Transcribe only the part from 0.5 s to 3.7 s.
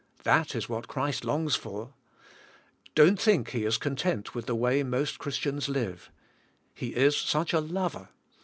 is what Christ longs for. Don't think He